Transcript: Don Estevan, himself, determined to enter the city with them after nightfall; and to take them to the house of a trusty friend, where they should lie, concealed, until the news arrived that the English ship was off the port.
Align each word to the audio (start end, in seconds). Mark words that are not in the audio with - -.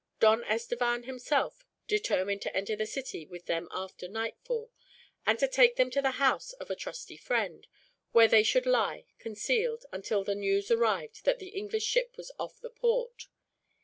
Don 0.19 0.43
Estevan, 0.45 1.03
himself, 1.03 1.63
determined 1.87 2.41
to 2.41 2.57
enter 2.57 2.75
the 2.75 2.87
city 2.87 3.23
with 3.27 3.45
them 3.45 3.67
after 3.71 4.07
nightfall; 4.07 4.71
and 5.27 5.37
to 5.37 5.47
take 5.47 5.75
them 5.75 5.91
to 5.91 6.01
the 6.01 6.17
house 6.17 6.53
of 6.53 6.71
a 6.71 6.75
trusty 6.75 7.17
friend, 7.17 7.67
where 8.11 8.27
they 8.27 8.41
should 8.41 8.65
lie, 8.65 9.05
concealed, 9.19 9.85
until 9.91 10.23
the 10.23 10.33
news 10.33 10.71
arrived 10.71 11.23
that 11.25 11.37
the 11.37 11.49
English 11.49 11.85
ship 11.85 12.15
was 12.17 12.31
off 12.39 12.59
the 12.61 12.71
port. 12.71 13.27